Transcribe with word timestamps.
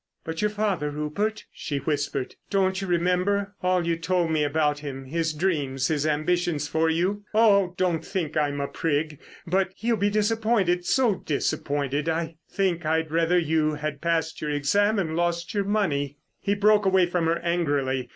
"But 0.23 0.41
your 0.41 0.49
father, 0.49 0.89
Rupert?" 0.89 1.45
she 1.53 1.77
whispered. 1.77 2.33
"Don't 2.49 2.81
you 2.81 2.87
remember—all 2.87 3.85
you 3.85 3.97
told 3.97 4.31
me 4.31 4.43
about 4.43 4.79
him, 4.79 5.05
his 5.05 5.31
dreams, 5.31 5.89
his 5.89 6.07
ambitions 6.07 6.67
for 6.67 6.89
you? 6.89 7.23
Oh! 7.35 7.75
don't 7.77 8.03
think 8.03 8.35
I'm 8.35 8.59
a 8.59 8.67
prig, 8.67 9.19
but 9.45 9.71
he'll 9.75 9.97
be 9.97 10.09
disappointed, 10.09 10.85
so 10.87 11.13
disappointed. 11.19 12.09
I 12.09 12.37
think 12.49 12.83
I'd 12.83 13.11
rather 13.11 13.37
you 13.37 13.75
had 13.75 14.01
passed 14.01 14.41
your 14.41 14.49
exam, 14.49 14.97
and 14.97 15.15
lost 15.15 15.53
your 15.53 15.65
money——" 15.65 16.17
He 16.39 16.55
broke 16.55 16.87
away 16.87 17.05
from 17.05 17.27
her 17.27 17.37
angrily. 17.37 18.09